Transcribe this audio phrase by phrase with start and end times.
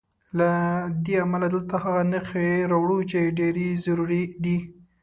[0.39, 0.49] له
[1.05, 4.57] دې امله دلته هغه نښې راوړو چې ډېرې ضروري دي.